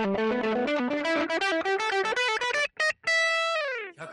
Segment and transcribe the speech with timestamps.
[0.00, 0.06] 100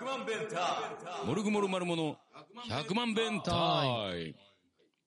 [0.04, 2.18] 万弁タモルグモルマルモの
[2.68, 3.56] 100万弁タイ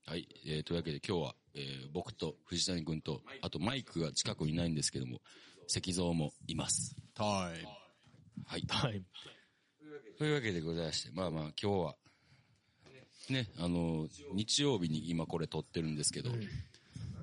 [0.07, 5.21] はい、えー、というわけで今日は、えー、僕と藤谷君と、あとマイクが近くにいないんですけども、
[5.69, 6.97] 石像もいます。
[7.15, 7.53] タイは
[8.57, 8.65] い。
[8.67, 9.03] はい。
[10.19, 11.95] というわけでございまして、まあまあ今日は、
[13.29, 16.31] ね、あの、日曜日に今これ撮ってるんですけど、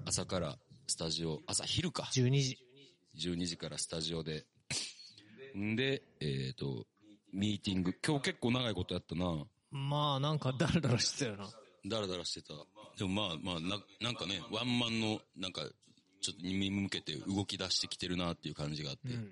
[0.05, 2.66] 朝からスタジオ、朝昼か、12時。
[3.17, 4.45] 12時からスタジオで、
[5.57, 6.85] んで、えっ、と、
[7.33, 9.45] ミーティング、今日結構長いことやったな。
[9.71, 11.49] まあ、なんかダラダラしてたよな。
[11.85, 12.53] ダラダラしてた。
[12.97, 15.61] でもまあまあ、な、なんかね、ワンマンの、なんか、
[16.21, 19.13] ちょっとに向けて動き出してきてるなっていう感じがあって。
[19.13, 19.31] うん。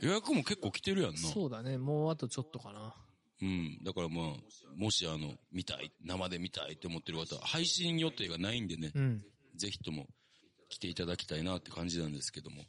[0.00, 1.18] 予約も結構来てるやんな。
[1.18, 1.76] そうだね。
[1.76, 2.94] もうあとちょっとかな。
[3.42, 3.82] うん。
[3.84, 4.26] だからまあ、
[4.76, 9.24] もしあの、見たい、生で見たいって思ってる方は、配信予定がないんでね、うん。
[9.56, 10.06] ぜひとも
[10.68, 12.64] 来ていただきたいなって感じなんですけども。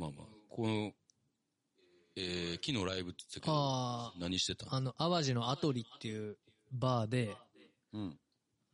[0.00, 0.92] まあまあ、この、
[2.16, 4.64] えー、昨日ライブって言ってたけど、あ何してた？
[4.70, 6.38] あ、あの、淡路のアトリっていう
[6.72, 7.36] バーで、
[7.92, 8.18] うん。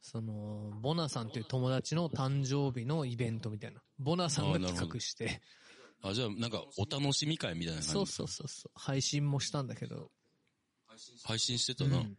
[0.00, 3.82] その、ボナさんっていう友達の誕生日のイベントみたいな。
[3.98, 5.42] ボナさんが企画して、
[6.00, 8.70] あ、じゃあなんかお楽しみ会みたいな感じそうそうそうそう。
[8.76, 10.12] 配信もしたんだけど、
[11.24, 11.96] 配信してたな。
[11.96, 12.16] うん。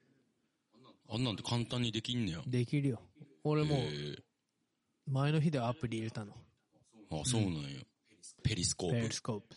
[1.10, 2.42] あんなんて簡単にできんねや。
[2.45, 3.02] できるよ。
[3.45, 4.22] 俺もえー
[5.10, 6.34] 前の日でアプリ入れたの。
[7.12, 7.60] あ、そうなんや。
[8.44, 9.14] ペリスコープペリ。
[9.14, 9.56] スコープ。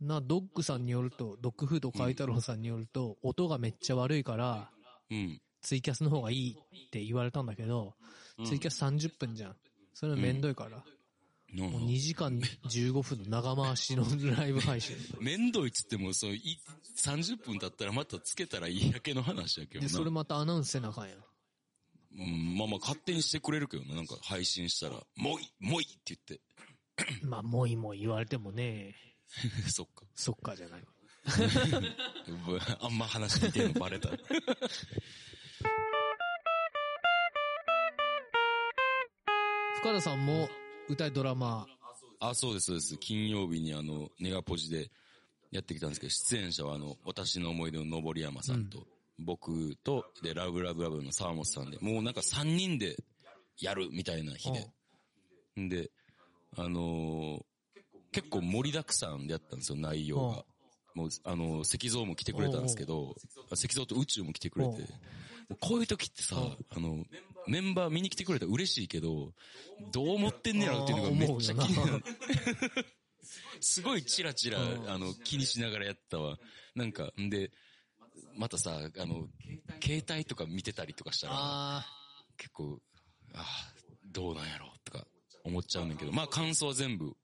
[0.00, 4.70] な、ドッグさんによると、ドッグフード海太郎さんによると、音がめっちゃ悪いから、
[5.10, 5.40] うん。
[5.62, 7.94] ツイキャスの方がいいって言われたんだけど、
[8.44, 9.56] ツイキャス30分じゃん。
[9.94, 10.84] それめんどいから、
[11.54, 14.04] なんもう2時間15分の長回しの
[14.36, 14.96] ライブ配信。
[15.20, 16.58] めんどいっつっても、そう、い、
[16.98, 19.92] 30分経ったらまたつけたらいいだけの話やけどで、な。
[19.92, 21.24] それまたアナウンスせなあかんやん。
[22.18, 23.94] うん、まあまあ勝手にしてくれるけどな。
[23.94, 26.40] なんか配信したら、もういい、もういいって言っ
[27.22, 28.94] まあ、もいもい言われてもね、
[29.64, 29.70] て。
[29.70, 30.04] そっか。
[30.14, 30.84] そっかじゃない。
[32.80, 34.10] あんま話聞いてるのバレた。
[39.76, 40.48] 深田さんも
[40.88, 41.66] 歌いドラマ、
[42.20, 42.96] あ、そうです、そうです。
[42.98, 44.90] 金曜日にあの、ネガポジで
[45.50, 48.86] やってきたんですけど、出演者はあの、私の思い出の登山さんと、
[49.18, 52.96] 僕と、で、ラブラブラブの沢本さんで、もうなんか3人で
[53.60, 54.70] やるみたいな日で。
[55.60, 55.90] んで、
[56.56, 57.42] あのー
[58.12, 60.44] 結構盛りだくさんでやったんですよ、内容が。
[60.94, 63.14] もう、あのー石像も来てくれたんですけど、
[63.52, 64.72] 石像と宇宙も来てくれて、
[65.60, 66.36] こういう時ってさ、
[66.70, 67.04] あの、
[67.46, 69.32] メンバー見に来てくれたら嬉しいけど、
[69.92, 72.04] どう思ってんねやろっていうのがめっちゃ気になる。
[73.60, 76.38] すごいチラチラ、あの、気にしながらやったわ。
[76.74, 77.50] なんか、んで、
[78.34, 79.28] またさ、あの、
[79.82, 81.86] 携帯とか見てたりとかしたら、あ
[82.38, 82.80] 結構、
[83.34, 83.74] ああ、
[84.06, 84.72] どうなんやろ
[85.46, 87.16] 思っちゃうんだけど、まあ感想は全部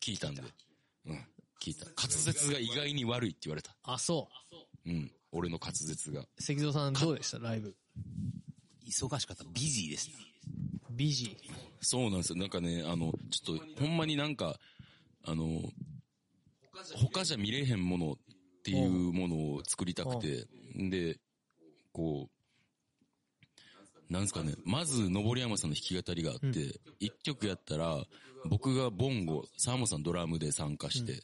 [0.00, 0.42] 聞いたんで、
[1.06, 1.26] うん、
[1.62, 1.84] 聞いた。
[1.84, 3.72] 滑舌が意外に悪いって言われた。
[3.72, 4.28] ー、あ、そ
[4.86, 6.22] うん、俺の滑舌が。
[6.22, 6.28] う。
[6.38, 7.38] 石蔵さんどうでした？
[7.38, 7.74] ライブ。
[8.86, 9.44] 忙しかった。
[9.52, 10.14] ビジーですね。
[10.92, 11.36] ビジ
[11.80, 12.36] そうなんですよ。
[12.36, 14.58] なんかね、あの、ちょっと、ほんまになんか、
[15.24, 15.62] あの、
[16.96, 18.16] 他じゃ見れへんものっ
[18.64, 21.18] ていうものを作りたくて、で、
[21.92, 22.30] こう、
[24.10, 28.02] なんですかね、まず、登山さんの弾き語りがあって、一、曲やったら、
[28.46, 31.22] 僕がボンゴ、サーモさんドラムで参加して、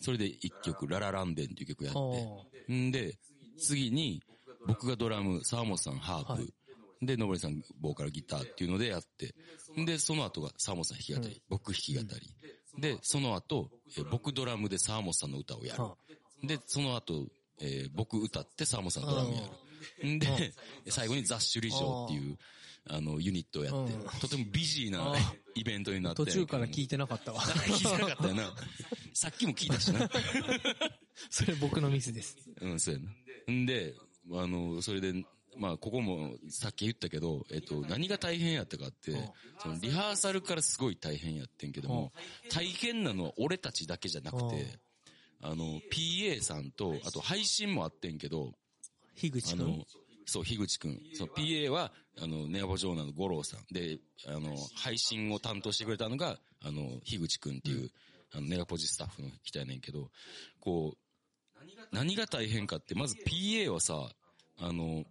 [0.00, 3.18] それで一曲、ララランデンっていう曲やっおて、んで、
[3.58, 4.22] 次に、
[4.66, 6.52] 僕がドラム、沢本さんハープ、
[7.02, 9.34] で、のぼりさんボーカルギターっていうのでやって、
[9.84, 12.80] で、その後が沢本さん弾き語り、僕弾き語り。
[12.80, 15.96] で、その後、えー僕ドラムで沢本さんの歌をやは
[16.42, 16.48] る。
[16.48, 17.26] で、その後、
[17.60, 19.46] えー僕歌って沢本さんのドラムやる。
[20.06, 20.52] んで、
[20.88, 22.38] 最後にザッシュリショーっていう、
[22.86, 26.24] あの、ユニットをやってうん、とてもビジーなあイベントになって。
[26.24, 27.40] 途中から聞いてなかったわ。
[27.42, 28.54] 聞いてなかったよな。
[29.14, 30.08] さっきも聞いたしな。
[31.30, 32.36] それ僕のミスです。
[32.60, 33.52] うん、そうやな。
[33.52, 33.94] んで、
[34.32, 35.24] あの、それで、
[35.56, 39.12] まあ、ここもさっき言ったけど、えっと、何が大変やったかって、
[39.58, 42.12] そのリハーサルからすごい大変やってんけども、
[42.50, 44.78] 大変なのは俺たちだけじゃなくて、
[45.40, 48.52] あの、PA さんと、あと配信もあってんけど、
[49.16, 49.62] 樋口くん。
[49.62, 49.84] あの、
[50.26, 51.00] そう、樋口くん。
[51.12, 53.64] そう、PA は、あの、ネガボジョーナの五郎さん。
[53.72, 57.90] で、あの、配信を担当してくれたのが、あの、樋口くんっていう、
[58.32, 60.10] あの、ネガポジスタッフの人やねんけど、
[60.60, 60.98] こう、
[61.92, 64.10] 何が大変かって、まず PA はさ、
[64.58, 65.04] あの、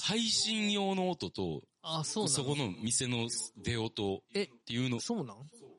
[0.00, 5.36] 配信用の音と、あ、そうなそこの店の出音えっていうの、そうなん？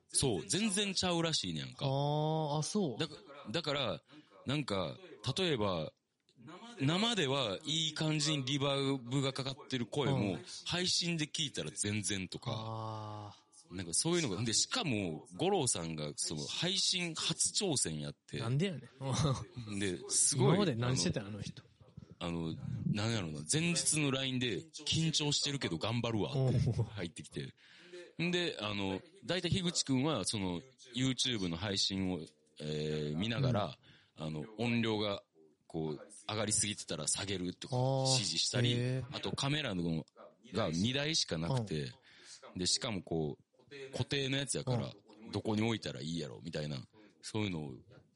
[0.09, 1.85] そう、全然ちゃうらしいねやんか。
[1.85, 2.99] あー、あ、そう。
[2.99, 3.15] だか
[3.51, 3.99] だから、
[4.45, 4.95] なんか、
[5.37, 5.91] 例えば、
[6.79, 13.31] 生ではいい感じにリバーブがかかってる声も、配信で聞いたら全然とか、あ
[13.71, 19.79] なんかそういうのが、で、しかも、五郎さんが、その、配信初挑戦やって、なんでやねん。
[19.79, 20.47] で、すごい。
[20.49, 21.63] 今まで何してたのあの人。
[22.19, 22.55] あの、
[22.91, 27.53] なんやろな、前日の LINE で、緊張してるけど頑張るわおってー入ってきて。
[28.21, 30.61] んで、あの、大体樋口くんは、その、
[30.95, 32.19] YouTube の配信を、
[32.59, 33.77] えー見ながら、
[34.17, 35.23] あの、音量が、
[35.73, 35.99] こう、
[36.29, 37.75] 上がりすぎてたら下げるとか
[38.13, 40.05] 指示したりへ、あとカメラの
[40.53, 41.91] が2台しかなくて、
[42.55, 44.91] で、しかもこう、固定のやつやから、
[45.31, 46.77] どこに置いたらいいやろ、みたいな、
[47.23, 47.73] そういうのを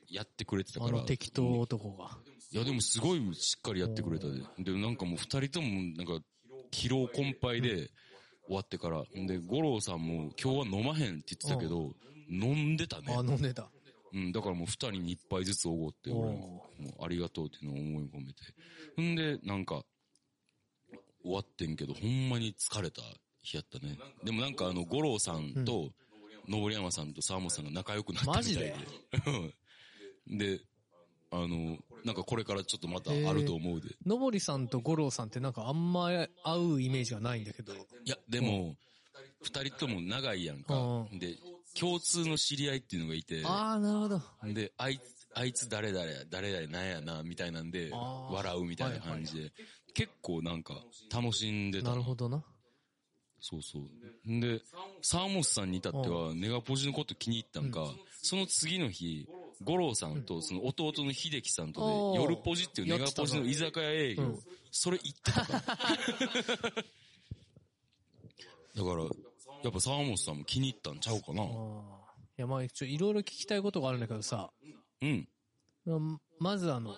[0.08, 1.00] やってくれてたから。
[1.00, 2.20] あの適当男が。
[2.52, 4.40] いや、でもすごいしっかりやってくれたで。
[4.60, 6.24] で、なんかもう二人とも、なんか、
[6.72, 7.90] 疲労困憊で
[8.46, 9.04] 終わってから。
[9.16, 11.96] で、五郎さんも今日は飲まへんって言ってたけど、
[12.30, 13.22] 飲んでたねあ、。
[13.22, 13.72] 飲んでた。
[14.14, 19.02] うん、だからもう二人に一杯ずつおごって、俺も、もうありがとうっていうのを思い込めて。
[19.02, 19.84] んで、なんか、
[21.24, 23.02] 終わってんけど、ほんまに疲れた
[23.42, 23.98] 日やったね。
[24.24, 25.92] でもなんかあの、五郎さんと、
[26.48, 28.76] 登山さんと沢本さんが仲良くなったみたいで。
[29.26, 29.54] うん
[30.38, 30.60] で、
[31.32, 33.96] あの、なんかこれからちょっとまたあると思うで。
[34.06, 36.28] のぼりさんと五郎さんってなんかあんま会
[36.60, 37.74] うイメージがないんだけど。
[37.74, 38.76] いや、でも、
[39.42, 40.76] 二人とも長いやんか
[41.12, 41.20] う。
[41.20, 41.38] で、
[41.80, 44.22] 共通の知り合いっていうのがいて、ああ、なるほど。
[44.54, 49.52] で、あいつ、あいつ誰々や、誰々なんやな、みたいなんで、笑うみたいな感じで、
[49.94, 50.76] 結構なんか
[51.14, 51.90] 楽しんでた。
[51.90, 52.44] なるほどな。
[53.40, 54.32] そうそう。
[54.32, 54.62] んで、
[55.02, 59.28] 沢本さんに至っては、ネガポジのこと気に入ったんか、その次の日、
[59.64, 64.24] 五郎さんとその弟の秀樹さんとで、夜ポジっていうネガポジの居酒屋営業。
[64.24, 64.40] うん、
[64.72, 65.46] それ行ってた。
[65.46, 65.60] から。
[68.76, 69.06] だから、
[69.64, 71.44] やっぱ沢本さんも気に入ったんちゃうかな。
[71.44, 71.48] い
[72.38, 74.52] や、まあ、ちょ、いろいろ聞きたいことがあるんだけどさ、
[75.02, 75.28] うん。
[75.86, 76.96] ままずあの、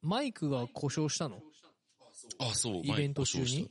[0.00, 1.40] マイクが故障したの？
[2.38, 3.70] あ、そう、イベント中故障した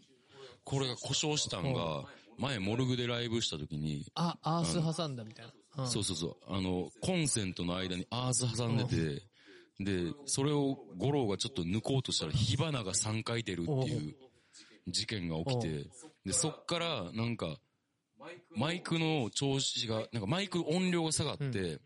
[0.64, 2.06] これが故障したんが、
[2.38, 5.52] 前モルグでライブした時に、あ、アース挟んだみたいな。
[5.52, 5.58] うん
[5.88, 6.36] そうそうそう。
[6.48, 9.22] あの、コンセントの間にアース挟んでて、
[9.80, 14.16] で、それを五郎がちょっと抜こうとしたら火花が3回出るっていう
[14.88, 15.86] 事件が起きて、
[16.26, 17.60] で、そっからなんか、
[18.56, 21.80] マイクの調子が、なんかマイク音量が下がって、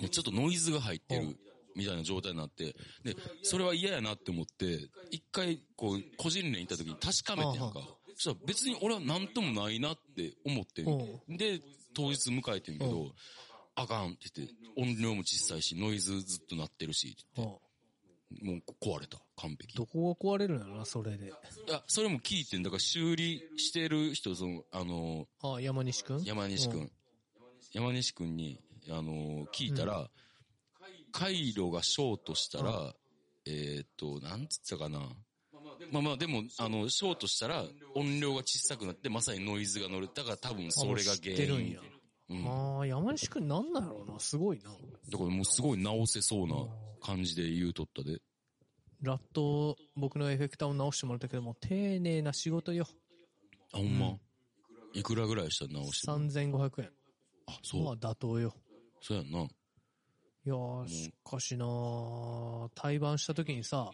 [0.00, 1.36] でちょっとノイズが入ってる
[1.74, 2.74] みたいな状態になって、
[3.04, 7.80] で、それは嫌やなって思って、一回こう、個人連行った時に確かめてんか。
[8.14, 11.60] そしたら別に俺は何ともないなって思ってんで、
[11.94, 12.88] 当日迎えてんけう。
[12.88, 13.12] ど、
[13.74, 17.60] あかんって言って、音量も小さいし、ノイズずっと鳴ってるし、って言っうんて、
[18.42, 19.18] もう壊れた。
[19.36, 19.76] 完璧。
[19.76, 21.26] どこが壊れるんやろな、それで。
[21.26, 22.62] いや、それも聞いてん。
[22.62, 26.90] だから修理してる人、その、あの、あ、山西くん山西くうんん。
[27.72, 28.58] 山西くんに、
[28.88, 30.10] あの、聞いたら、
[31.12, 32.94] 回路がショートしたら、
[33.46, 35.00] えーっと、なんつったかな。
[35.92, 37.64] まあまあ、でも、あの、ショートしたら、
[37.94, 40.08] 音量が小さくなって、まさにノイズが乗る。
[40.12, 41.80] だから多分それが原因ってるんや。
[42.30, 42.46] うん。
[42.46, 44.70] ああ、山西くんなんなんやろうな、すごいな。
[45.10, 46.54] だからもうすごい直せそうな
[47.06, 48.18] 感じで言うとったで。
[49.02, 52.86] ラット、僕のエフェクターを直してもらったけども、丁寧な仕事よ。
[53.72, 54.16] あ、ほんま。
[54.94, 56.90] いくらぐらいしたら直しても？3500円。
[57.46, 57.84] あ、そう。
[57.84, 58.54] まあ妥当よ。
[59.00, 59.40] そうやんな。
[59.40, 59.44] い
[60.48, 63.92] やー、しかしなー対バンした時にさ、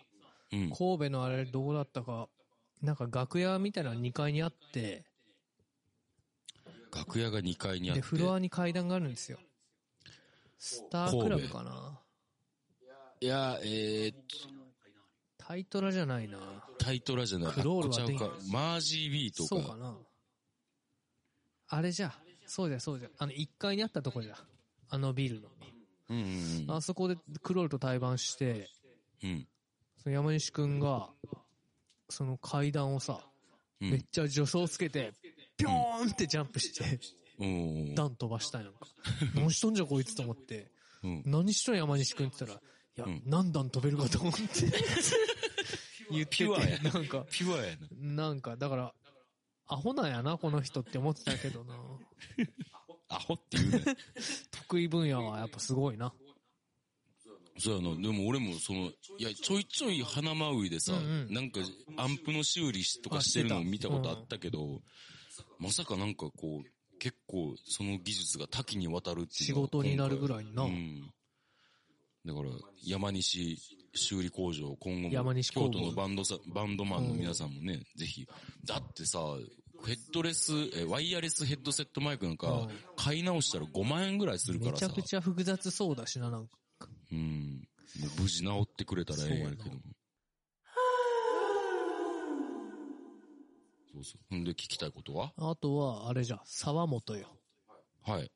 [0.53, 0.71] うん。
[0.71, 2.29] 神戸のあれどこだったか、
[2.81, 5.05] なんか楽屋みたいなの2階にあって、
[6.95, 8.07] 楽屋が2階にあっで、て。
[8.07, 9.39] フロアに階段があるんですよ。
[10.59, 12.02] スタークラブかな
[13.23, 14.49] いや、えーっと、
[15.39, 16.39] タイトラじゃないな。
[16.77, 17.53] タイトラじゃない。
[17.53, 18.33] クロールはちゃうか。
[18.51, 19.49] マージービーとか。
[19.49, 19.97] そうかな。
[21.69, 22.13] あれじゃ、
[22.47, 23.09] そうじゃそうじゃ。
[23.19, 24.35] あの1階にあったとこじゃ。
[24.91, 25.51] あのビルの。
[26.11, 26.77] うんうんうん。
[26.77, 28.69] あそこでクロールと対バンして、
[29.23, 29.47] うん。
[30.03, 31.09] その山西くんが、
[32.09, 33.21] その階段をさ、
[33.81, 35.13] うんめっちゃ助走つけて、
[35.57, 36.99] ぴょーんってジャンプして、
[37.39, 37.95] うん。
[37.95, 38.81] 段飛ばしたんやんか。
[39.37, 40.73] 何しとんじゃこいつと思って、
[41.05, 41.23] うん。
[41.25, 44.39] 何しとん山西くんって言ったら、いや、うん何段飛べるかと思って。
[46.11, 48.27] 言ってピュアやて、なんか、ピュアやな。
[48.29, 48.95] なんか、だから、
[49.67, 51.75] アホなんやな、この人って思ってたけどな。
[53.09, 53.97] アホって言うね。
[54.51, 56.13] 得意分野はやっぱすごいな。
[57.59, 58.01] そうやな。
[58.01, 61.61] でも俺もその、いや、ちょいちょい花まういでさ、うんうんなんか、
[61.97, 64.83] アンプの修理とかしてるのを見たことあったけど、
[65.59, 71.13] まさかなんかこう、結構その技術が多岐にわたるっていう仕事になるぐらいになうん。
[72.25, 72.51] だから、
[72.85, 73.59] 山西
[73.95, 78.27] 修理工場、今後も、山西工房京都のバンドさ、バンドマンの皆さんもね、ぜひ。
[78.65, 79.19] だってさ、
[79.85, 84.87] ヘッドレス、え、ワイヤレスヘッドセットマイクなんかうん、買い直したら5万円ぐらいするからさ。
[84.87, 86.57] めちゃくちゃ複雑そうだしな、なんか。
[87.11, 87.69] うん。
[88.01, 89.81] もう無事治ってくれたらええんやけども。
[93.93, 94.21] そうそう。
[94.31, 95.33] ほんで聞きたいことは？
[95.37, 97.37] あとは、あれじゃ、沢本よ。
[98.05, 98.31] はい。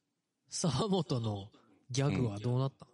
[0.50, 1.48] 沢本の
[1.90, 2.86] ギャグはどうなった、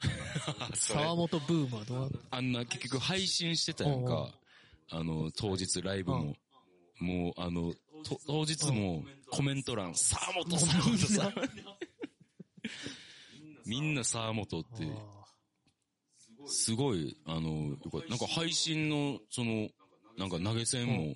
[0.74, 4.34] 沢本ブームはどうなあんな結局配信してたやんか。
[4.92, 6.36] あの、当日ライブも。
[6.98, 11.48] もう、あの、と当日もコメント欄、沢本、沢本、沢本。
[13.66, 14.02] みんな。
[14.04, 15.20] 沢本って、あ
[16.46, 17.76] すごい、あの、
[18.08, 19.68] なんか配信の、その、
[20.18, 21.14] なんか投げ銭も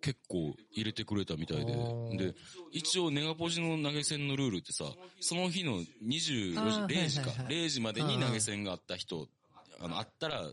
[0.00, 1.72] 結構入れてくれたみたいで。
[1.72, 2.16] うん。
[2.16, 2.34] で、
[2.72, 4.84] 一応ネガポジの投げ銭のルールってさ、
[5.20, 6.86] その日の24あー。
[6.86, 7.66] 時、0時かはいはいはい。
[7.66, 9.28] 0時までに投げ銭があった人、
[9.80, 10.50] あの、あったら、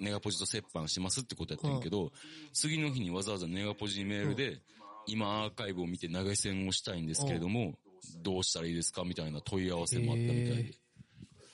[0.00, 2.12] ネガポジと折半しますってことやってんけど、
[2.52, 4.60] 次の日にわざわざネガポジにメールで、
[5.06, 7.78] 今アーカイブを見て投げ銭をしたいんですけれども、
[8.22, 10.74] どうしたらいいですかみたいな問い合わせもあったみたいへで。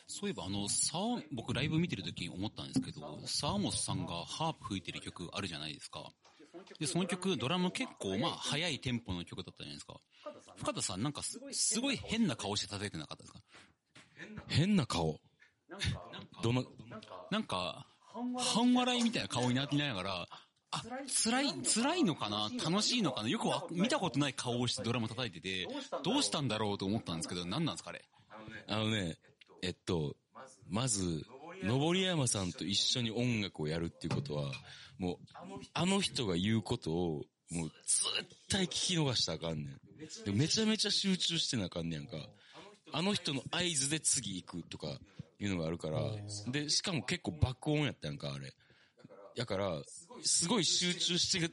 [0.08, 0.98] そういえばあの、さ
[1.32, 6.12] 僕ライブ見てる時に思ったんですけど、沢本さんがハープ吹いてる曲あるじゃないですか。
[6.78, 10.00] で、その曲、ドラム結構まあ速いテンポの曲だったじゃないですか。
[10.56, 11.02] 深田さん。
[11.02, 13.40] なんかすすごい変な顔して叩いてなかったですか？
[14.48, 15.20] 変な顔。
[16.42, 16.64] どの、
[17.30, 17.86] なんか、
[18.38, 19.28] 半笑いみたいな。
[19.28, 20.28] 顔になってながら、
[20.70, 20.82] あ、
[21.24, 22.50] 辛い、辛いのかな？
[22.62, 23.28] 楽しいのかな？
[23.28, 25.68] よくわ見たことない顔をしてドラム叩いてて、
[26.02, 26.78] どうしたんだろう？
[26.78, 28.04] と思ったんですけど、何なんですかあれ？
[28.68, 29.16] あのね、
[29.62, 30.16] えっと、
[30.68, 31.24] まず、
[31.62, 34.52] 登山さんと一緒に音楽をやるっていうことは、
[34.98, 35.16] もう、
[35.74, 38.04] あの人が言うことを、もう絶
[38.48, 39.80] 対聞き逃したらあかんねん。
[40.24, 42.16] でめちゃめちゃ集中してなあかんねやんか。
[42.92, 44.98] あの人の合図で次行くとか
[45.38, 46.00] いうのがあるから、
[46.48, 48.52] で、しかも結構爆音やったやんか、あれ。
[49.34, 49.82] やから、
[50.22, 51.50] すごい集中し、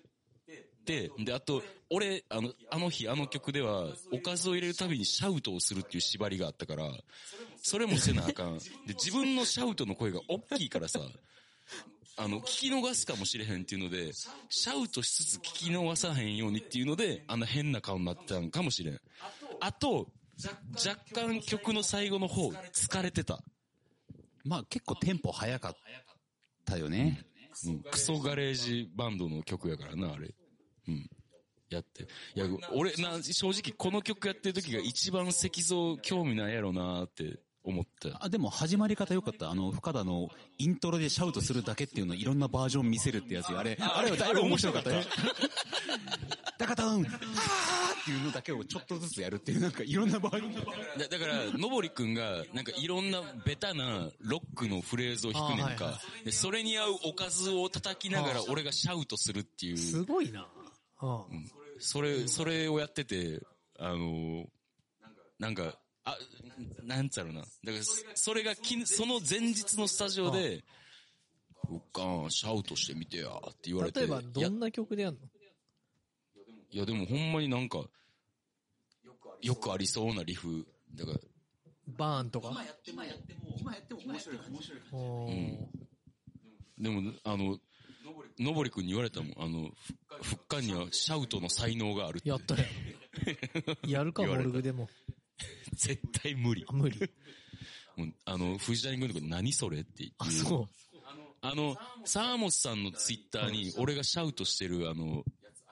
[0.85, 6.91] で、あと、俺、あの、あの日、あの曲では、おかずを入れるたびにシャウトをするっていう縛りがあったから、
[7.61, 8.57] それもせなあかん。
[8.57, 10.99] で、自分のシャウトの声が大きいからさ、
[12.15, 18.99] あの、聞き逃すかもしれへんっていうので、シャウトしつつ聞き逃さへんようにっていうので、あんな変な顔になったんかもしれん。
[19.59, 20.09] あと、
[20.73, 23.39] 若干曲の最後の方、疲れてた。
[24.43, 25.75] まあ結構テンポ早かっ
[26.65, 27.25] たよね。
[27.65, 30.33] うん、クソガレージバンドの曲やからな、あれ。
[30.87, 31.09] うん。
[31.69, 32.03] やって。
[32.03, 38.23] いや、俺、な、正直この曲やってる時が一番石像興味ないやろなって思った。
[38.23, 39.49] あ、でも始まり方良かった。
[39.49, 45.01] あの、深田のイントロでシャウトするだけっていうのをいろんなバージョン見せるってやつよあれ、あれはだいぶ面白かったよ。
[46.57, 50.99] ダカタン、 はーっていうのだけをちょっとずつやるっていう、なんかいろんなバージョン。
[50.99, 55.85] だだから、のぼりくんが、なんかいろんなベタなロックのフレーズを弾くねんか。
[55.85, 59.77] あはいはで、それに合うおかずを叩きながら俺がシャウトするっていう。
[59.77, 60.47] すごいな。
[61.29, 63.41] うんそれ、それをやってて、
[63.77, 64.45] あのー
[65.39, 66.17] なんか、あ、
[66.83, 67.41] なんつうやろうな。
[67.41, 67.83] だから、
[68.15, 70.63] それがき、その前日のスタジオで、
[71.67, 73.99] ふっかん、シャウトしてみてや、って言われて。
[74.01, 75.19] 例えば、どんな曲でやんの？
[76.71, 77.83] いや、でもほんまになんか、
[79.41, 80.65] よくありそうなリフ。
[80.95, 81.19] だから、
[81.87, 82.63] バーンとか？
[82.63, 83.03] やっても、
[83.59, 84.79] 今やっても面白い、面白い。
[84.93, 85.67] おー
[86.79, 87.59] でも、あの、
[88.39, 89.33] のぼりくんに言われたもん。
[89.37, 89.71] あの、
[90.21, 92.29] ふふっかんにはシャウトの才能があるって。
[92.29, 92.65] やったよ。
[93.87, 94.89] やるか、モルグでも。
[95.75, 96.73] 絶対無理あ。
[96.73, 96.99] 無理。
[97.95, 100.31] もうあの、藤谷君とか何それって言あ、う。
[100.31, 100.97] そう。
[101.41, 101.75] あの、
[102.05, 105.23] サーモスさんのツイッターに、俺がシャウトしてる、あの、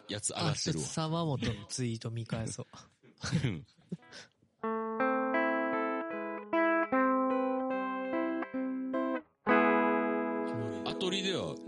[0.10, 0.86] やつ上があ、ってるわ。
[0.86, 2.68] 沢本のツイート見返そう。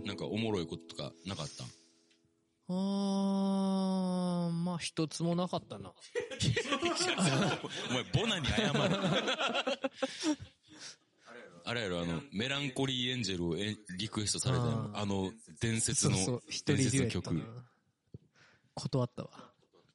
[0.05, 1.63] なんかおもろいこととかなかった
[2.69, 5.91] あー、まあ一つもなかったな。
[7.89, 8.79] お前、ボナに謝る。
[11.65, 15.31] あれやろ、あの、メランコリーエンジェルをえリクエストされたのあの、
[15.62, 17.41] 伝説のそうそう、、一伝人説の曲。
[18.75, 19.29] 断ったわ。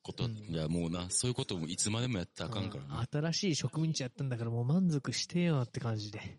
[0.02, 3.07] こと、いや、もうな、そういうこともいつまでもやったらあかんからな。
[3.11, 6.38] 新しい植民地やったんだからもう満足してよって感じで。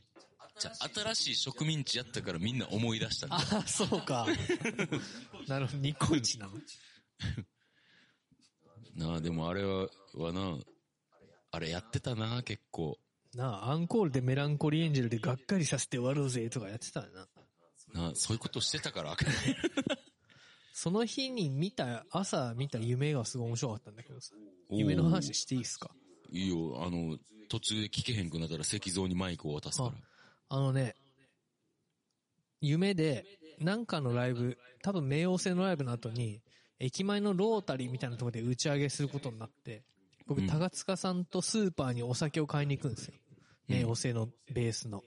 [0.60, 3.38] じゃあ新しい植民地やったからみんな思い出したんだ。
[3.38, 4.28] あ、そうか。
[5.48, 6.54] なるほど、ニコイチなの。
[8.96, 10.58] なあ、でもあれは、はな、
[11.52, 13.00] あれやってたな、結構。
[13.34, 17.08] なあ、アンコールでメランコリーエンジェルでがっかりさせて終わろうぜとかやってたよ
[17.94, 18.02] な。
[18.02, 19.30] なあ、そういうことしてたからあかん。
[20.74, 24.34] その日に見た、朝見た夢がすごい面白かったんだけどさ。
[24.70, 25.90] 夢の話していいですか？
[26.32, 27.18] いいよ、あの、
[27.50, 29.94] 途中で聞けへんくなったら石像にマイクを渡すから。
[30.50, 30.96] あのね、
[32.62, 33.26] 夢で、
[33.60, 36.42] なんかのライブ、多分冥王星のライブの後に、
[36.80, 39.84] 駅前のロータリーみたいなところで打ち上げすることになって、
[40.28, 43.14] 僕、うん高塚さんとスーパーにお酒を買いに行くんですよ。
[43.70, 45.04] うん冥王星のベースの。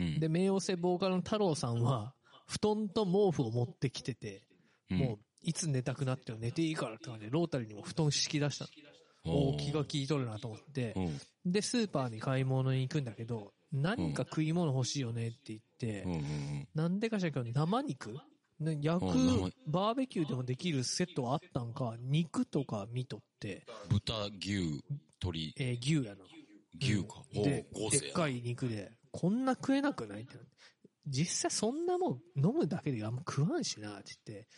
[0.00, 0.18] うん。
[0.18, 2.14] で、冥王星ボーカルの太郎さんは、
[2.48, 4.42] 布団と毛布を持ってきてて、
[4.90, 8.66] うんもういつ寝たくなっても寝ていいからって感じで、ロータリーにも布団敷き出した
[9.24, 9.32] の。
[9.32, 11.00] おー気が利いとるなと思ってう、
[11.48, 11.52] ん。
[11.52, 16.12] で、スーパーに買い物に行くんだけど、何か食い物欲しいよねって言って、うん。
[16.12, 16.68] うん。
[16.74, 18.14] なんでか知らんけど、生肉？
[18.60, 24.82] ね焼くバーベキューでもできるセットはあったんか、肉とか見とって、豚、牛、
[25.20, 26.24] 鶏、えー牛やな。
[26.80, 27.22] 牛か。
[27.34, 27.66] おうんで。
[27.98, 30.36] でっかい肉で、こんな食えなくないって。
[31.06, 34.48] 実際そんなもん飲むだけであんま食わんしなって言って。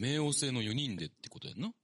[0.00, 1.74] 冥王星の4人でってことやんな？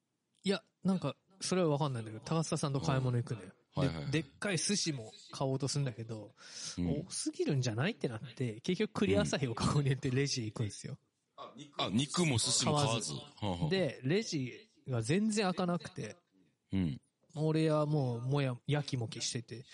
[0.44, 3.46] いや、なんか、それはわかんないんだけど、高須さんと買い物行くのよ。
[3.46, 4.10] うんはいはいはい。
[4.10, 6.34] で、でっかい寿司も買おうとするんだけど、
[6.78, 7.04] うん。
[7.06, 10.98] 多すぎるんじゃないってなって、結局クリア朝日をカゴに入れてレジへ行くんですよ。
[11.36, 12.24] あ、肉。
[12.26, 13.12] も寿司も買わず。
[13.12, 16.16] 買はあはあ、で、レジが全然開かなくて、
[16.72, 17.00] うん。
[17.36, 19.64] 俺はもう、もや、やきもきしてて、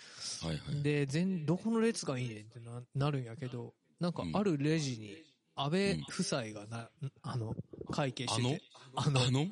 [0.43, 0.83] はいはい。
[0.83, 5.17] で、全、どこの列がいいねんってな、なるんやけど、なんかあるレジに、
[5.57, 6.91] 安倍夫妻がな、
[7.23, 7.55] あの、
[7.91, 8.63] 会計してて、
[8.95, 9.47] あの、あの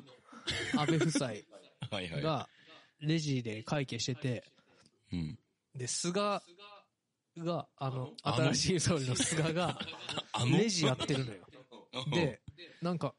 [0.75, 1.27] 安倍夫妻
[1.91, 2.21] はいはい。
[3.03, 4.43] が、レジで会計してて、
[5.11, 5.39] うん。
[5.75, 6.41] で、菅
[7.37, 8.53] が、あの、あの？
[8.53, 9.79] 新しい総理の菅が、
[10.51, 11.39] レジやってるのよ。
[12.13, 12.41] で、
[12.81, 13.13] なんか、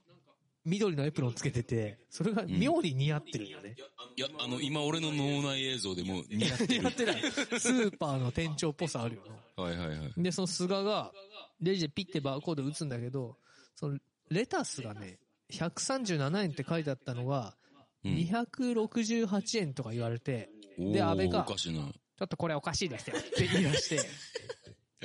[0.65, 3.77] 緑のエプロンつけてて、それが妙に似合ってるんよね。
[4.17, 6.89] いや、あの、今俺の脳内映像でも似合ってる似合。
[6.89, 7.23] ってない。
[7.61, 9.23] スーパーの店長っぽさあるよ
[9.57, 9.63] な。
[9.63, 10.13] はいはいはい。
[10.17, 11.13] で、その菅が、
[11.61, 13.37] レジでピッてバーコード打つんだけど、
[13.75, 13.99] その、
[14.31, 15.19] レタスがね、
[15.53, 17.64] 137円って書いてあったのが、うん
[18.05, 23.97] 268円とか言われて、おで安倍がちょっとこれおかしいですよって言い出して、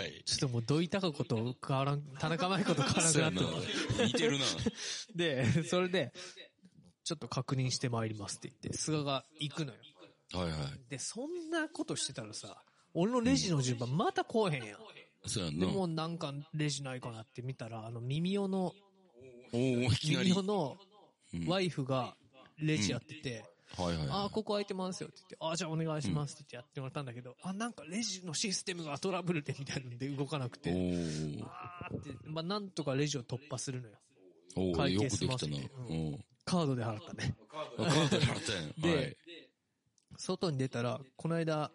[0.05, 0.23] い。
[0.23, 3.61] ちょっともうどいたかこと変わらん、田中舞子と変わらななくなっ
[3.97, 4.05] て。
[4.05, 4.45] 似てるな。
[5.15, 6.13] で、それで、
[7.03, 9.79] ちょっと確認してまいりますって言って、菅が行くのよ。
[10.33, 10.89] はいはい。
[10.89, 12.63] で、そんなことしてたらさ、
[12.93, 14.65] 俺のレジの順番また来おへんやん。
[14.65, 14.75] で
[15.25, 15.67] そうやんな。
[15.67, 18.73] もうなんかレジないかなって見たら、あの、耳用の、
[19.51, 20.29] おおいきなり。
[20.29, 20.77] 耳用の
[21.31, 22.15] うんワイフが
[22.61, 23.45] レジやってて、
[23.77, 30.59] はいはいはあー、ここ空いてますよって言って、あー、じゃあお願いしますって言ってやってもらったんだけど、あ、なんかレジのシステムがトラブルでみたいなんで動かなくい。
[30.59, 33.95] て、おあーって、まあ、なんとかレジを突破するのよ。
[34.55, 35.09] おお会計。
[35.09, 36.25] 済ませてううん。
[36.45, 37.35] カードで払ったね。
[37.51, 38.73] あカードで払ったやん。
[38.81, 39.17] で、はい
[40.17, 41.71] 外に出たら、この間、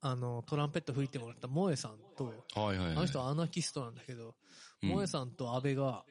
[0.00, 2.24] あの、トランペット吹いてもらった萌えさんと、
[2.60, 2.96] はいはいはい。
[2.96, 4.34] あの人はアナキストなんだけど、
[4.82, 6.04] うん萌えさんと安倍が、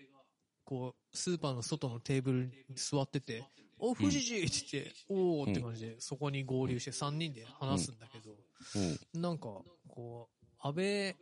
[0.65, 3.43] こう、スーパーの外のテーブルに座ってて、
[3.77, 8.35] お、富士寺って言って、おーって感じで、そこに合流して3人で話すんだけど、
[9.19, 11.15] なんか、こう、安倍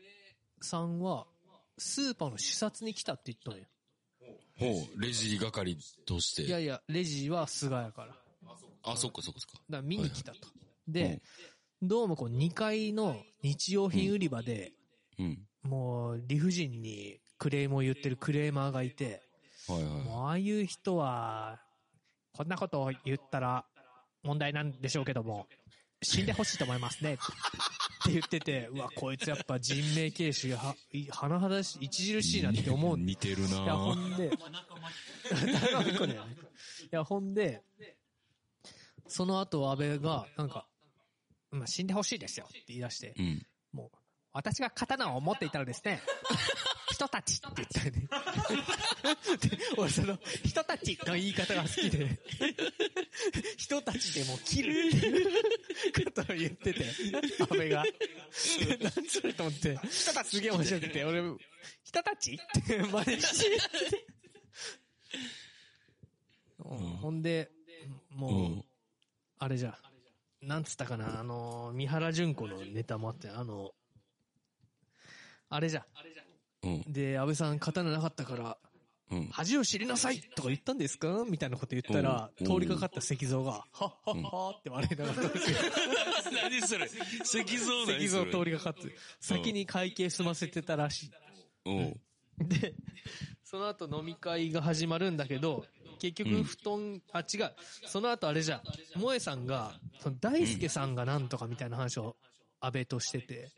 [0.61, 1.25] さんは、
[1.77, 3.67] スーパーの視察に来たって言ったんや。
[4.59, 6.43] ほう、レジ係として。
[6.43, 8.07] いやいや、レジは菅やから。
[8.09, 8.21] だか
[8.83, 9.61] あ、そっかそっかそっか。
[9.69, 10.37] ら見に来たと。
[10.55, 11.21] うんで、
[11.81, 14.73] どうもこう2階の日用品売り場で、
[15.17, 15.39] うん。
[15.63, 19.21] もう理不尽にクレームを言ってるクレーマーがいて、
[19.75, 21.59] はいはもうああいう人は、
[22.33, 23.65] こんなことを言ったら
[24.23, 25.47] 問題なんでしょうけども、
[26.03, 27.13] 死んでほしいと思いますね。
[27.13, 27.17] っ
[28.03, 34.27] て言ってて、 うわ、こいつやっぱ人命軽視がは、い甚だし、著しいなって思うん似てるいや、ほなんで。
[34.31, 34.31] い
[36.89, 37.63] や、ほんで、
[39.07, 40.67] その後安倍が、なんか、
[41.51, 43.45] まあ、死んでほしいですよって言い出して、うん。
[43.73, 43.97] もう、
[44.33, 46.01] 私が刀を持っていたらですね、
[47.01, 47.35] 人たち。
[47.35, 48.07] って言ったよね。
[49.41, 52.19] で俺その、人たちの言い方が好きで、
[53.57, 56.85] 人たちでも切るっていうことを言ってて、
[57.39, 57.83] 安倍が。
[57.83, 57.91] で
[58.81, 61.21] 何それと思って、すげえ面白くて、俺、
[61.83, 62.33] 人たち？
[62.33, 64.05] って真似して、
[66.59, 67.49] うんほんで、
[68.11, 68.63] もう、うん。
[69.39, 69.75] あれじゃ、
[70.43, 73.71] なんつったかな、あの、三原淳子のネタもあって、あの、
[75.49, 75.85] あれじゃ。
[76.63, 76.83] うん。
[76.91, 78.57] で、安倍さん刀なかったから、
[79.11, 79.27] うん。
[79.31, 81.25] 恥を知りなさいとか言ったんですか？
[81.27, 85.29] みたいなこと言ったら、うん通りかかった石像が、はっはっはって笑いながら
[86.43, 86.85] 何それ
[87.23, 91.11] 石像石像通りかかって、先に会計済ませてたらし。
[91.65, 92.43] い。
[92.45, 92.73] で、
[93.43, 95.65] その後飲み会が始まるんだけど、
[95.99, 97.53] 結局布団、あ、違う。
[97.85, 98.63] その後あれじゃ、
[98.95, 102.15] 萌えさんが、その大輔さんがなんとかみたいな話を
[102.61, 103.51] 安倍としてて。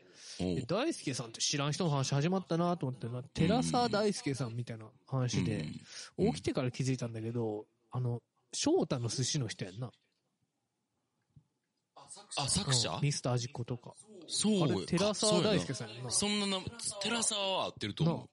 [0.66, 5.68] 大輔さんって知らん人の話始まったなと思ってな、寺沢大輔さんみたいな話で、
[6.18, 8.20] うん起きてから気づいたんだけど、あの、
[8.52, 9.90] 翔太の寿司の人やんな。
[12.36, 13.94] あ、作者うんミスター味っ子とか。
[14.26, 16.10] そうやあれ、寺沢大輔さんやんな。
[16.10, 16.58] そんなな、
[17.02, 18.28] 寺沢は合ってると思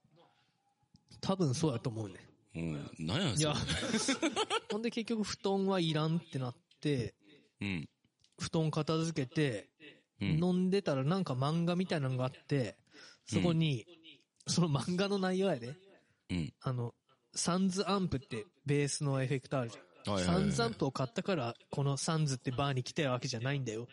[1.20, 2.14] 多分そうやと思うね。
[2.56, 2.58] う。
[2.58, 2.90] うん。
[2.98, 3.54] 何やいや
[4.70, 7.14] ほんで結局布団はいらんってなって、
[7.60, 7.88] うん。
[8.38, 9.71] 布団片付けて、うん。
[10.24, 12.76] 飲んでたらなんか漫画みたいなのがあって、
[13.26, 13.86] そこに、
[14.46, 15.74] その漫画の内容やで、
[16.30, 16.52] うん。
[16.60, 16.94] あの、
[17.34, 19.82] サンズアンプってベースのエフェクトあるじゃん。
[20.14, 23.86] はいはいはいサンズアンプを買ったから、このサンズってバーに来てるわけじゃないんだよ。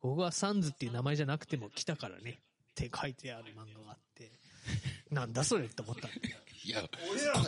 [0.00, 2.40] ここはサンズっていう名前じゃなくても来たからね。
[2.70, 4.32] って書いてある漫画があって。
[5.10, 6.08] なんだそれって思った。
[6.08, 6.88] いや、こ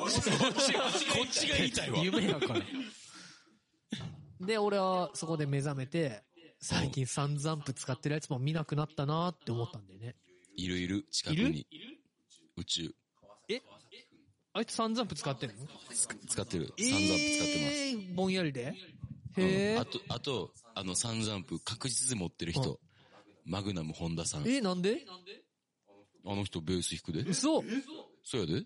[0.07, 1.99] っち、こっち、こっちが言いたいわ。
[2.03, 2.61] 夢やから。
[4.41, 6.23] で、俺はそこで目覚めて、
[6.61, 10.17] 最近サンズアンプ使ってるやつも見なくなったなって思ったんだよね。
[10.57, 11.67] いるいる、近くに。
[12.57, 12.95] 宇宙。
[13.49, 13.63] え？
[14.53, 15.55] あいつサンズアンプ使ってんの？
[15.91, 16.73] つ使ってる。
[16.77, 17.53] サンズアンプ使って
[17.91, 18.73] えー、ぼんやりで？
[18.73, 18.73] ま
[19.35, 19.41] す。
[19.41, 19.85] へえうんあ。
[19.85, 22.81] と、あと、あの、サンズアンプ確実に持ってるうん人。
[23.45, 24.49] マグナム本田さん。
[24.49, 25.07] え、なんで？
[26.27, 27.31] あの人ベース弾くで。
[27.31, 27.63] 嘘
[28.25, 28.65] そうやで。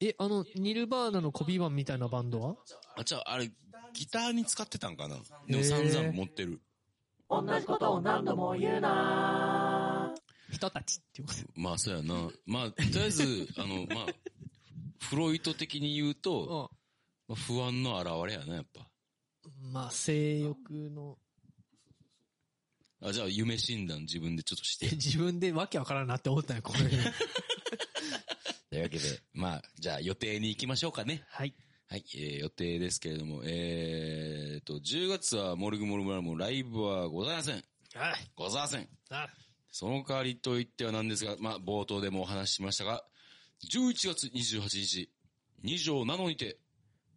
[0.00, 2.56] え、あの、ニルバーナのコビーマンみたいなバンドは？
[2.96, 3.52] あ、じゃあ、あれ、
[3.92, 5.16] ギターに使ってたんかな？
[5.46, 6.60] でもサンズアンプ持ってる。
[10.50, 12.28] 人たちっていうことまあ、そうやな。
[12.44, 14.06] まあ、とりあえず、 あの、まあ、
[14.98, 16.70] フロイト的に言うと、
[17.28, 18.88] まあ、不安の表れやな、やっぱ。
[19.44, 19.72] うん。
[19.72, 21.18] まあ、性欲の、
[23.00, 24.96] あ、じゃあ、夢診断自分でちょっとしえて。
[24.98, 26.80] 自分でわけわからんなって思ったよ、これ。
[28.70, 31.24] というわけで、まあ、じゃあ予定に行きましょうかね。
[31.28, 31.54] はい。
[31.90, 37.54] はい、えー、予定ですけれども、えーと、10月はモルグモルマルモライブはございません。
[37.56, 37.64] はい。
[38.36, 38.88] ございません。
[39.10, 39.26] あ
[39.72, 43.02] その代わりと言ってはなんですが、まあ、冒頭でもお話ししましたが、
[43.72, 45.10] 11月28日、
[45.64, 46.58] 二条なのにて、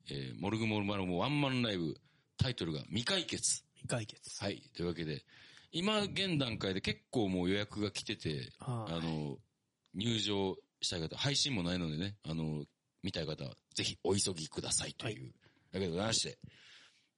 [0.10, 1.94] えー、モルグモルマルモワンマンライブ、
[2.38, 3.64] タイトルが未解決。
[3.76, 4.44] 未解決。
[4.44, 5.24] はい、というわけで、
[5.72, 9.38] 今現段階で結構もう予約が来てて、はいあの、
[9.94, 12.64] 入場したい方、配信もないのでね、あの、
[13.04, 15.34] 見たい方はぜひお急ぎくださいという、
[15.72, 16.38] だけでございまして、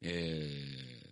[0.02, 1.08] えー、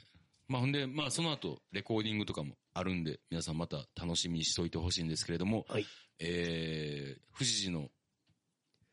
[0.48, 5.86] まあほんで、まあその後、レコーディングとかもあるんで、皆さんまた楽しみにしといてほしいんですけれども、はい。
[6.20, 7.90] えー、富士寺の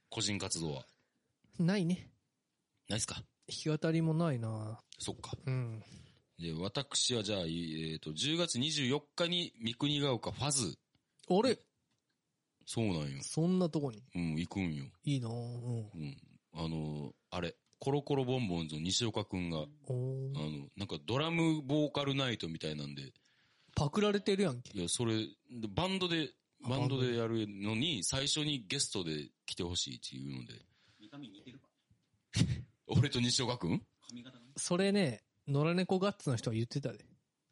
[0.09, 0.85] 個人活動は？
[1.59, 2.09] ないね。
[2.89, 3.17] ないですか？
[3.67, 5.33] 弾き語りもないなそっか。
[5.47, 5.83] うん。
[6.39, 10.79] で、私はじゃあ、えっ、と、10月24日に三国ヶ丘ファズ、
[11.29, 11.59] 俺、
[12.73, 13.19] そうなんよ。
[13.23, 14.01] そんなとこに？
[14.15, 14.85] うん、行くんよ。
[15.03, 15.91] いいなうん。
[15.93, 16.17] うん。
[16.53, 23.13] あの、あれ、コロコロボンボンズの西岡くんが、あの、なんかドラムボーカルナイトみたいなんで、
[23.75, 24.71] パクられてるやんけ。
[24.79, 25.15] いや、それ、
[25.69, 26.31] バンドで、
[26.61, 30.55] バンドでやるのに、最初にゲストで来てほしいっていうので、
[31.01, 31.67] 見た目似てるか？
[32.87, 33.83] 俺と西岡くん？
[34.09, 34.39] 髪型。
[34.57, 37.05] それね、野良猫ガッツの人は言ってたで。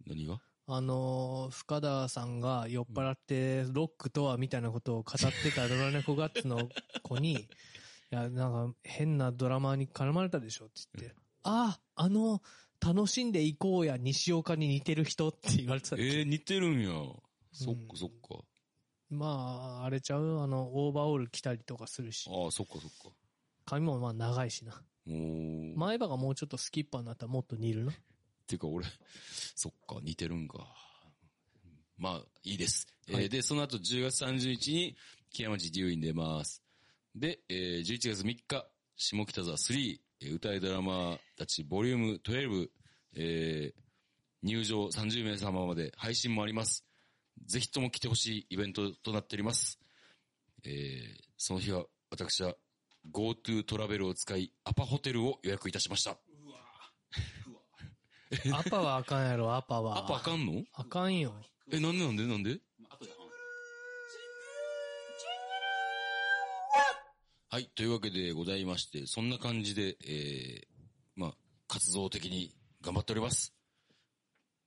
[0.06, 0.40] 何が？
[0.70, 6.68] あのー深田さんが酔っ払って、ロックとはみたいなことを語ってた野良猫ガッツの
[7.02, 7.32] 子に、
[8.12, 12.42] いや、なんか変なドラマーに絡まれたでしょって言って、ああ、あの、
[12.80, 16.90] 楽しんでいこうや西岡に似てる人って言われてたえー、似てるんや。
[17.50, 18.44] そっうんかそっか。
[19.08, 20.40] まあ、あれちゃう？
[20.40, 23.16] あの、オーバーオール着たりとかするし、ああ、そっかそっか。
[23.64, 24.82] 髪もまあ長いしな。
[25.06, 27.92] 前歯がもうちょっとスキッパーになったらもっと似るな。
[28.48, 28.86] っていうか俺、
[29.54, 30.66] そっか、似てるんか。
[31.98, 32.86] まあ、いいです。
[33.12, 34.96] はいえーで、その後10月30日に、
[35.30, 36.62] 木山寺デューイン出ます。
[37.14, 42.68] で、えー11月3日、下北沢3、えー歌いドラマたちボリューム12、
[43.16, 43.80] えー
[44.42, 46.86] 入場30名様まで配信もあります。
[47.44, 49.78] ぜひとも来てほしいイベントとなっております。
[50.64, 52.54] えーその日は、私は
[53.12, 56.16] GoTo トラベルを使い、アパホテルを予約いたしました。
[58.52, 59.98] アパはあかんやろ、アパは。
[59.98, 60.64] アパあかんの？
[60.74, 61.34] あかんよ。
[61.70, 62.26] え、なんでなんで？
[62.26, 62.60] なんで？
[67.50, 70.66] はい、というわけでございまして、そんな感じで、えー、
[71.16, 71.34] まあ、
[71.66, 73.54] 活動的に頑張っております。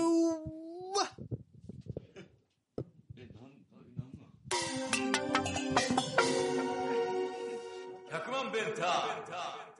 [8.11, 9.70] 100万ベンター